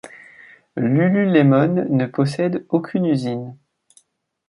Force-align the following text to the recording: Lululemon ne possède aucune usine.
Lululemon 0.77 1.85
ne 1.91 2.07
possède 2.07 2.65
aucune 2.69 3.05
usine. 3.05 3.55